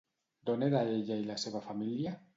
[0.49, 2.21] D'on era ella i la seva família?